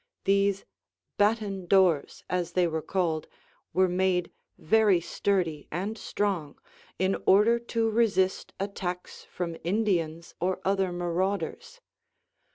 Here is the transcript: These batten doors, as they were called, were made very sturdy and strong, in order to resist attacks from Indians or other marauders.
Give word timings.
These 0.23 0.65
batten 1.17 1.67
doors, 1.67 2.23
as 2.27 2.53
they 2.53 2.65
were 2.65 2.81
called, 2.81 3.27
were 3.71 3.87
made 3.87 4.31
very 4.57 4.99
sturdy 4.99 5.67
and 5.69 5.95
strong, 5.95 6.57
in 6.97 7.21
order 7.27 7.59
to 7.59 7.87
resist 7.87 8.51
attacks 8.59 9.25
from 9.25 9.57
Indians 9.63 10.33
or 10.39 10.59
other 10.65 10.91
marauders. 10.91 11.81